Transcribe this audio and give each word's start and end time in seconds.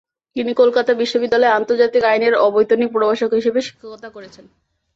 তিনি 0.35 0.51
কলকাতা 0.53 0.91
বিশ্ববিদ্যালয়ে 0.93 1.55
আন্তর্জাতিক 1.57 2.03
আইনের 2.03 2.33
অবৈতনিক 2.45 2.89
প্রভাষক 2.91 3.29
হিসেবে 3.33 3.59
শিক্ষকতা 3.61 4.09
করেছেন। 4.09 4.45